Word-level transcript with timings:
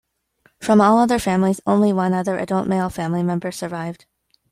From 0.59 0.81
all 0.81 0.97
other 0.97 1.19
families, 1.19 1.61
only 1.67 1.93
one 1.93 2.11
other 2.11 2.35
adult 2.39 2.67
male 2.67 2.89
family 2.89 3.21
member 3.21 3.51
survived. 3.51 4.07